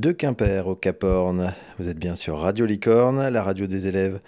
[0.00, 1.54] de Quimper au Cap Horn.
[1.78, 4.20] Vous êtes bien sur Radio Licorne, la radio des élèves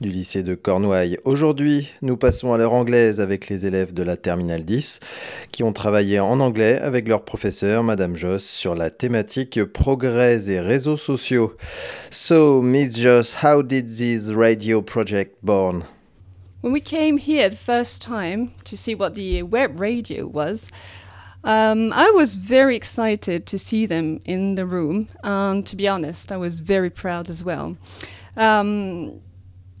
[0.00, 1.18] du lycée de Cornouailles.
[1.24, 5.00] Aujourd'hui, nous passons à l'heure anglaise avec les élèves de la Terminale 10
[5.50, 10.60] qui ont travaillé en anglais avec leur professeur, Madame Joss, sur la thématique progrès et
[10.60, 11.56] réseaux sociaux.
[12.10, 15.82] So, Miss Joss, how did this radio project born?
[16.62, 20.70] When we came here the first time to see what the web radio was,
[21.44, 26.32] Um, I was very excited to see them in the room, and to be honest,
[26.32, 27.76] I was very proud as well.
[28.36, 29.20] Um,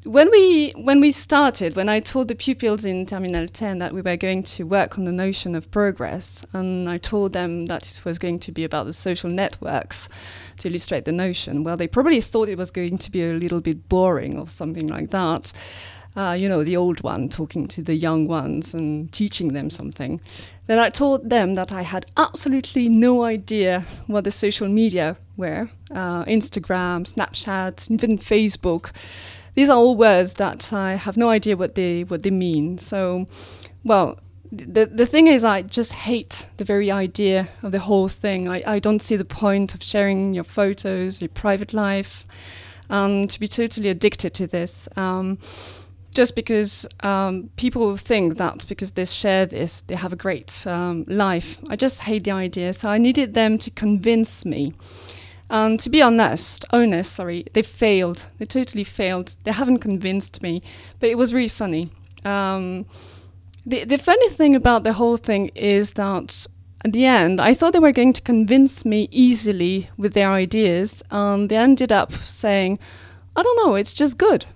[0.06, 4.00] when we when we started, when I told the pupils in Terminal 10 that we
[4.00, 8.04] were going to work on the notion of progress, and I told them that it
[8.04, 10.08] was going to be about the social networks
[10.58, 13.60] to illustrate the notion, well, they probably thought it was going to be a little
[13.60, 15.52] bit boring or something like that.
[16.16, 20.20] Uh, you know, the old one talking to the young ones and teaching them something.
[20.66, 25.68] Then I told them that I had absolutely no idea what the social media were
[25.90, 28.90] uh, Instagram, Snapchat, even Facebook.
[29.54, 32.78] These are all words that I have no idea what they, what they mean.
[32.78, 33.26] So,
[33.84, 34.18] well,
[34.52, 38.48] the, the thing is, I just hate the very idea of the whole thing.
[38.48, 42.26] I, I don't see the point of sharing your photos, your private life,
[42.88, 44.88] and to be totally addicted to this.
[44.96, 45.38] Um,
[46.16, 51.04] just because um, people think that because they share this, they have a great um,
[51.06, 51.58] life.
[51.68, 52.72] I just hate the idea.
[52.72, 54.72] So I needed them to convince me.
[55.50, 58.24] And to be honest, honest, sorry, they failed.
[58.38, 59.36] They totally failed.
[59.44, 60.62] They haven't convinced me,
[61.00, 61.90] but it was really funny.
[62.24, 62.86] Um,
[63.66, 66.46] the the funny thing about the whole thing is that
[66.84, 71.02] at the end, I thought they were going to convince me easily with their ideas,
[71.10, 72.78] and they ended up saying,
[73.36, 74.46] "I don't know, it's just good."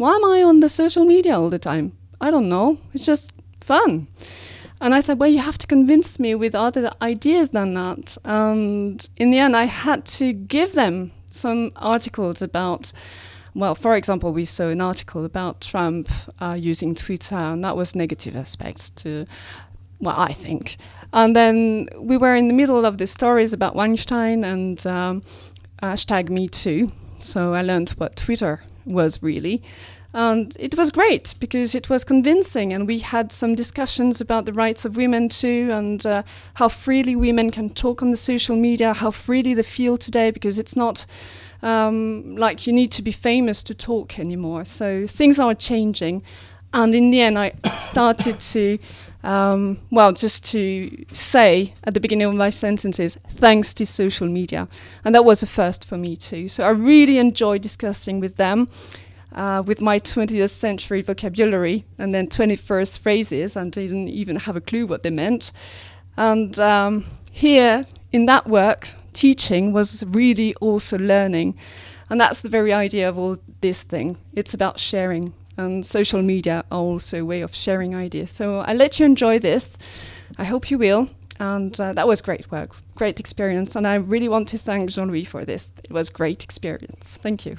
[0.00, 1.92] Why am I on the social media all the time?
[2.22, 2.78] I don't know.
[2.94, 4.08] It's just fun.
[4.80, 8.16] And I said, well, you have to convince me with other ideas than that.
[8.24, 12.92] And in the end, I had to give them some articles about,
[13.54, 16.08] well, for example, we saw an article about Trump
[16.40, 19.26] uh, using Twitter, and that was negative aspects to,
[19.98, 20.78] well, I think.
[21.12, 25.22] And then we were in the middle of the stories about Weinstein and um,
[25.82, 26.90] hashtag Me Too.
[27.18, 29.62] So I learned what Twitter was really.
[30.12, 34.52] And it was great because it was convincing, and we had some discussions about the
[34.52, 36.24] rights of women too, and uh,
[36.54, 40.58] how freely women can talk on the social media, how freely they feel today, because
[40.58, 41.06] it's not
[41.62, 44.64] um, like you need to be famous to talk anymore.
[44.64, 46.22] So things are changing.
[46.72, 48.78] And in the end, I started to,
[49.24, 54.68] um, well, just to say at the beginning of my sentences, thanks to social media.
[55.04, 56.48] And that was a first for me too.
[56.48, 58.68] So I really enjoyed discussing with them.
[59.32, 64.60] Uh, with my 20th century vocabulary and then 21st phrases, and didn't even have a
[64.60, 65.52] clue what they meant.
[66.16, 71.56] And um, here in that work, teaching was really also learning.
[72.08, 74.16] And that's the very idea of all this thing.
[74.34, 78.30] It's about sharing and social media are also a way of sharing ideas.
[78.30, 79.76] So I let you enjoy this.
[80.38, 81.08] I hope you will.
[81.38, 83.76] And uh, that was great work, great experience.
[83.76, 85.72] And I really want to thank Jean Louis for this.
[85.84, 87.18] It was great experience.
[87.22, 87.56] Thank you.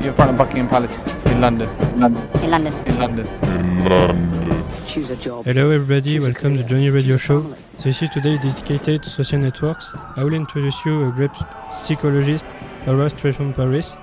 [0.00, 1.68] You're in front of Buckingham Palace in London.
[2.00, 2.28] London.
[2.42, 2.74] In London.
[2.86, 3.26] In London.
[3.26, 4.69] In London.
[4.90, 5.44] Choose a job.
[5.44, 7.42] Hello everybody, welcome to Johnny Radio Show.
[7.84, 9.92] This is today dedicated to social networks.
[10.16, 11.30] I will introduce you a great
[11.72, 12.44] psychologist,
[12.86, 13.94] Horace from Paris,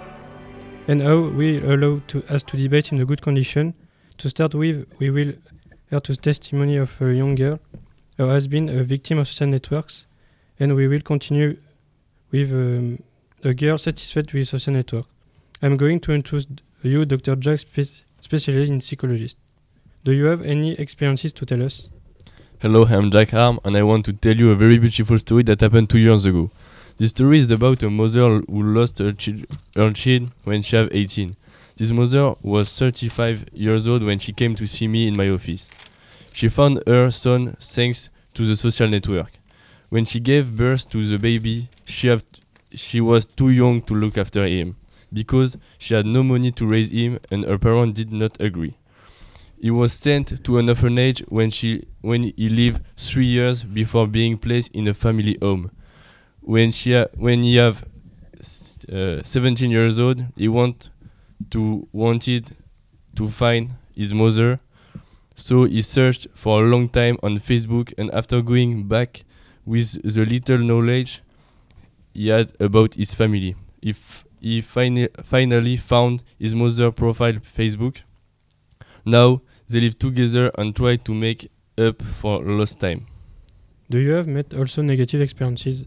[0.87, 3.73] and how we allow to, us to debate in a good condition.
[4.19, 5.33] To start with, we will
[5.89, 7.59] hear the testimony of a young girl
[8.15, 10.05] who has been a victim of social networks,
[10.57, 11.57] and we will continue
[12.31, 13.03] with um,
[13.43, 15.07] a girl satisfied with social network.
[15.61, 16.47] I'm going to introduce
[16.81, 17.35] you Dr.
[17.35, 17.81] Jack, spe
[18.21, 19.35] specialist in psychologist.
[20.07, 21.89] Do you have any experiences to tell us?
[22.59, 25.59] Hello, I'm Jack Arm, and I want to tell you a very beautiful story that
[25.59, 26.49] happened two years ago.
[26.95, 29.43] This story is about a mother who lost her, chi
[29.75, 31.35] her child when she was 18.
[31.75, 35.69] This mother was 35 years old when she came to see me in my office.
[36.31, 39.33] She found her son thanks to the social network.
[39.89, 42.23] When she gave birth to the baby, she, have
[42.73, 44.77] she was too young to look after him
[45.11, 48.77] because she had no money to raise him and her parents did not agree.
[49.59, 54.37] He was sent to an orphanage when, she, when he lived three years before being
[54.37, 55.71] placed in a family home.
[56.41, 57.83] When, she when he have
[58.91, 60.89] uh, 17 years old, he want
[61.51, 62.55] to wanted
[63.15, 64.59] to find his mother,
[65.35, 67.93] so he searched for a long time on Facebook.
[67.97, 69.25] And after going back
[69.65, 71.21] with the little knowledge
[72.13, 77.97] he had about his family, if he fini finally found his mother profile Facebook.
[79.07, 83.07] Now they live together and try to make up for lost time.
[83.89, 85.85] Do you have met also negative experiences?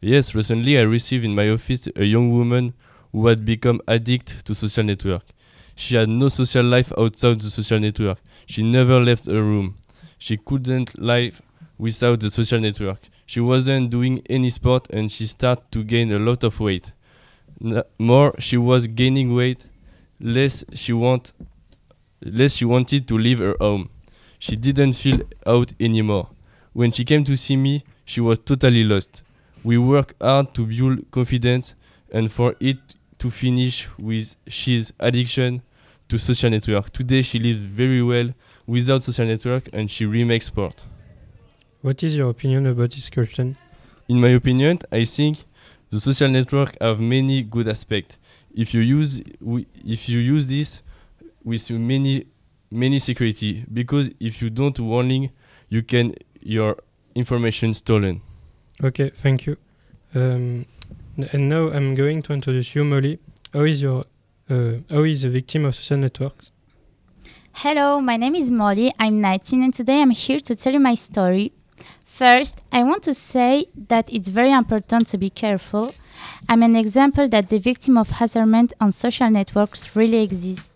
[0.00, 2.74] Yes, recently I received in my office a young woman
[3.12, 5.22] who had become addicted to social network.
[5.76, 8.18] She had no social life outside the social network.
[8.46, 9.76] She never left her room.
[10.18, 11.40] She couldn't live
[11.78, 12.98] without the social network.
[13.26, 16.92] She wasn't doing any sport and she started to gain a lot of weight.
[17.64, 19.66] N- more she was gaining weight,
[20.18, 21.32] less she want
[22.22, 23.90] less she wanted to leave her home.
[24.38, 26.28] She didn't feel out anymore.
[26.72, 29.22] When she came to see me, she was totally lost.
[29.64, 31.74] We work hard to build confidence
[32.12, 32.78] and for it
[33.18, 35.62] to finish with she's addiction
[36.08, 36.90] to social network.
[36.92, 38.32] Today she lives very well
[38.66, 40.84] without social network and she remakes sport.
[41.82, 43.56] What is your opinion about this question?
[44.08, 45.38] In my opinion, I think
[45.90, 48.18] the social network have many good aspects.
[48.54, 49.20] If you use
[49.84, 50.80] if you use this
[51.46, 52.26] with many
[52.70, 55.30] many security because if you don't warning,
[55.70, 56.76] you can your
[57.14, 58.20] information stolen.
[58.84, 59.56] Okay, thank you.
[60.14, 60.66] Um,
[61.32, 63.18] and now I'm going to introduce you, Molly.
[63.54, 64.04] How is your
[64.50, 66.50] uh, how is a victim of social networks?
[67.52, 68.92] Hello, my name is Molly.
[68.98, 71.52] I'm 19 and today I'm here to tell you my story.
[72.04, 75.94] First, I want to say that it's very important to be careful.
[76.48, 80.75] I'm an example that the victim of harassment on social networks really exist.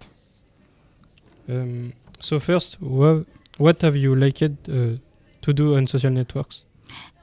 [1.50, 3.24] Um, so first, wha-
[3.58, 4.96] what have you liked uh,
[5.42, 6.62] to do on social networks?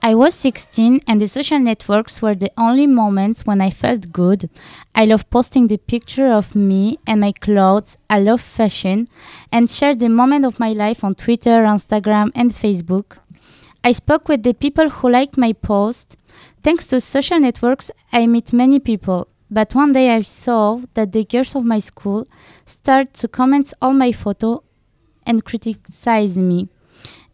[0.01, 4.49] I was 16 and the social networks were the only moments when I felt good.
[4.93, 7.97] I love posting the picture of me and my clothes.
[8.09, 9.07] I love fashion
[9.51, 13.17] and share the moment of my life on Twitter, Instagram and Facebook.
[13.83, 16.15] I spoke with the people who liked my post.
[16.63, 19.27] Thanks to social networks, I meet many people.
[19.49, 22.27] But one day I saw that the girls of my school
[22.65, 24.63] start to comment all my photo
[25.25, 26.69] and criticize me.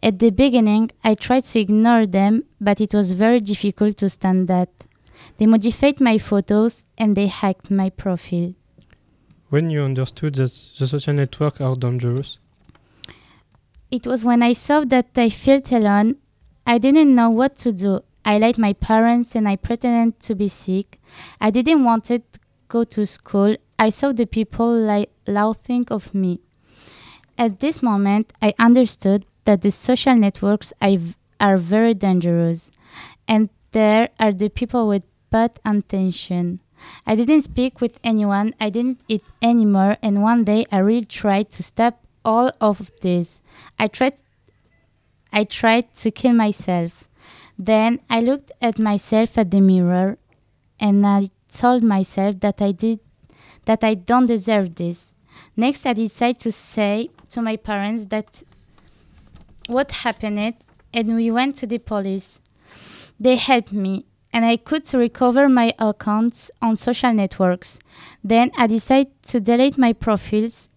[0.02, 4.48] At the beginning, I tried to ignore them, but it was very difficult to stand
[4.48, 4.68] that.
[5.38, 8.52] They modified my photos and they hacked my profile.
[9.48, 12.38] When you understood that the social networks are dangerous?
[13.90, 16.16] It was when I saw that I felt alone.
[16.66, 18.02] I didn't know what to do.
[18.24, 21.00] I lied my parents and I pretended to be sick.
[21.40, 22.22] I didn't want to
[22.68, 23.56] go to school.
[23.78, 26.40] I saw the people li- laughing of me.
[27.36, 30.72] At this moment, I understood that the social networks
[31.40, 32.70] are very dangerous,
[33.28, 36.60] and there are the people with bad intention.
[37.06, 38.54] I didn't speak with anyone.
[38.60, 43.40] I didn't eat anymore, and one day I really tried to stop all of this.
[43.78, 44.14] I tried
[45.32, 47.04] I tried to kill myself.
[47.58, 50.18] Then I looked at myself at the mirror
[50.80, 53.00] and I told myself that I did
[53.66, 55.12] that I don't deserve this.
[55.56, 58.42] Next I decided to say to my parents that
[59.68, 60.54] what happened
[60.92, 62.40] and we went to the police.
[63.18, 67.78] They helped me and I could recover my accounts on social networks.
[68.22, 70.68] Then I decided to delete my profiles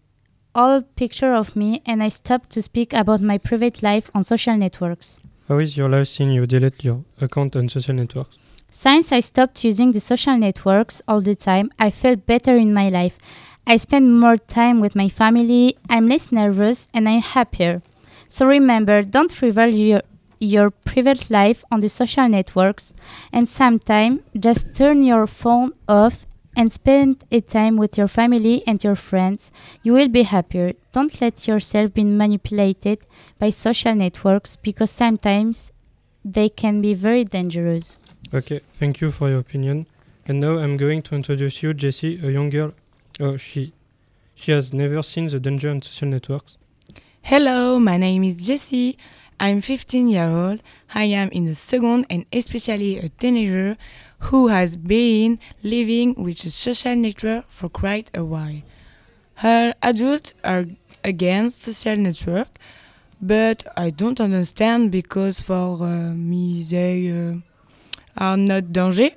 [0.54, 4.56] all picture of me and I stopped to speak about my private life on social
[4.58, 5.20] networks.
[5.48, 8.36] How is your life since you delete your account on social networks?
[8.70, 12.90] Since I stopped using the social networks all the time, I felt better in my
[12.90, 13.18] life.
[13.66, 17.82] I spend more time with my family, I'm less nervous, and I'm happier.
[18.28, 20.02] So remember, don't reveal your,
[20.40, 22.94] your private life on the social networks,
[23.32, 26.26] and sometimes just turn your phone off
[26.58, 29.52] and spend a time with your family and your friends.
[29.82, 30.74] You will be happier.
[30.98, 32.98] Don't let yourself be manipulated
[33.38, 35.72] by social networks because sometimes
[36.26, 38.00] they can be very dangerous.
[38.34, 39.86] Okay, thank you for your opinion.
[40.26, 42.74] And now I'm going to introduce you, Jessie, a young girl.
[43.20, 43.74] Oh, she.
[44.34, 46.58] She has never seen the danger on social networks.
[47.22, 48.98] Hello, my name is Jessie.
[49.40, 50.64] I'm 15 years old.
[50.96, 53.78] I am in the second and especially a teenager
[54.32, 58.64] who has been living with a social network for quite a while.
[59.36, 60.66] Her adults are
[61.04, 62.48] against social network,
[63.22, 67.36] but I don't understand because for uh, me they uh,
[68.18, 69.10] are not danger.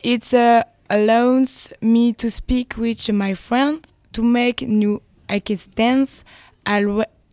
[0.00, 6.24] It uh, allows me to speak with my friends to make new acquaintances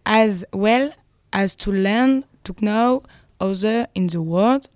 [0.06, 0.92] as well
[1.34, 3.04] as to learn to know
[3.40, 4.68] others in the world.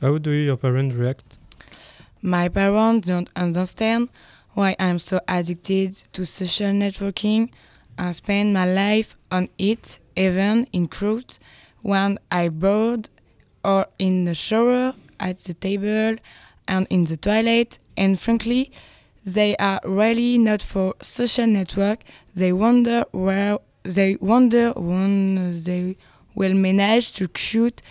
[0.00, 1.24] How do your parents react?
[2.22, 4.08] My parents don't understand
[4.54, 7.50] why I'm so addicted to social networking.
[7.98, 11.38] I spend my life on it, even in crowds,
[11.82, 13.08] when I'm bored,
[13.64, 16.16] or in the shower, at the table,
[16.66, 17.78] and in the toilet.
[17.96, 18.72] And frankly,
[19.24, 22.02] they are really not for social network.
[22.34, 25.96] They wonder where they wonder when they
[26.34, 27.82] will manage to shoot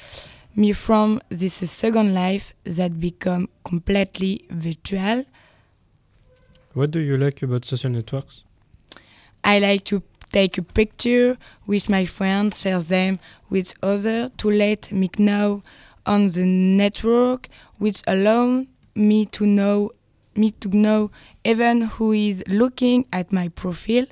[0.55, 5.25] me from this second life that become completely virtual.
[6.73, 8.43] What do you like about social networks?
[9.43, 14.91] I like to take a picture with my friends, share them with others to let
[14.91, 15.63] me know
[16.05, 19.91] on the network, which allow me to know
[20.35, 21.11] me to know
[21.43, 24.05] even who is looking at my profile.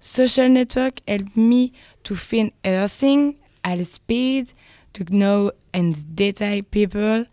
[0.00, 1.72] Social network help me
[2.04, 4.52] to find everything at speed,
[4.94, 7.26] to know and detail people.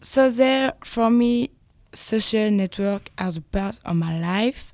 [0.00, 1.50] So there, for me,
[1.98, 4.72] social network as a part of my life.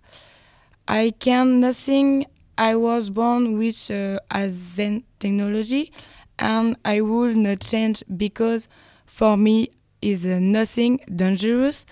[0.88, 2.26] I can nothing.
[2.56, 5.92] I was born with uh, as then technology,
[6.38, 8.68] and I will not change because
[9.06, 9.70] for me
[10.02, 11.86] is uh, nothing dangerous.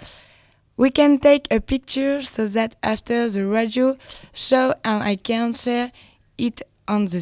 [0.76, 3.96] We can take a picture so that after the radio
[4.32, 5.92] show and I can share
[6.38, 7.20] it on the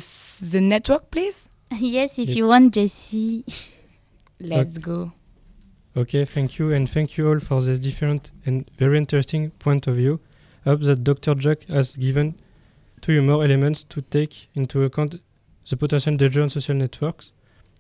[0.53, 1.49] the network, please.
[1.73, 2.37] yes, if Yes.
[2.37, 3.45] you want, Jessie.
[4.41, 5.13] Let's go.
[5.97, 9.97] Okay, thank you, and thank you all for this different and very interesting point of
[9.97, 10.21] view.
[10.65, 11.35] Hope that Dr.
[11.35, 12.37] Jack has given
[13.01, 15.21] to you more elements to take into account
[15.69, 17.33] the potential danger on social networks.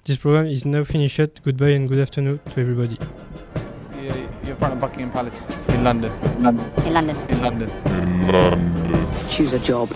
[0.04, 1.40] This program is now finished.
[1.44, 2.98] Goodbye and good afternoon to everybody.
[3.94, 6.12] You're, you're front of Buckingham Palace in London.
[6.12, 6.72] In London.
[6.84, 7.16] In London.
[7.28, 9.08] In London.
[9.30, 9.88] Choose a job,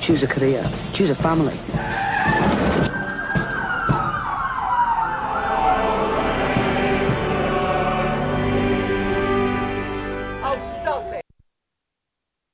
[0.00, 1.54] choose a career, choose a family.